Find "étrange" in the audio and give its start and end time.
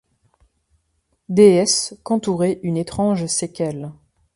2.77-3.27